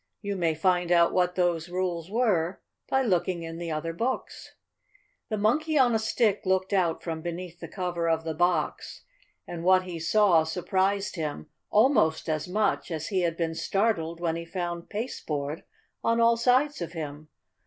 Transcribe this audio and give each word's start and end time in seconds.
You 0.23 0.35
may 0.35 0.55
find 0.55 0.91
out 0.91 1.13
what 1.13 1.35
those 1.35 1.69
rules 1.69 2.09
were 2.09 2.59
by 2.89 3.03
looking 3.03 3.43
in 3.43 3.59
the 3.59 3.69
other 3.69 3.93
books. 3.93 4.55
The 5.29 5.37
Monkey 5.37 5.77
on 5.77 5.93
a 5.93 5.99
Stick 5.99 6.41
looked 6.43 6.73
out 6.73 7.03
from 7.03 7.21
beneath 7.21 7.59
the 7.59 7.67
cover 7.67 8.09
of 8.09 8.23
the 8.23 8.33
box, 8.33 9.03
and 9.45 9.63
what 9.63 9.83
he 9.83 9.99
saw 9.99 10.43
surprised 10.43 11.17
him 11.17 11.49
almost 11.69 12.27
as 12.29 12.47
much 12.47 12.89
as 12.89 13.09
he 13.09 13.21
had 13.21 13.37
been 13.37 13.53
startled 13.53 14.19
when 14.19 14.35
he 14.35 14.43
found 14.43 14.89
pasteboard 14.89 15.65
on 16.03 16.19
all 16.19 16.35
sides 16.35 16.81
of 16.81 16.93
him. 16.93 17.29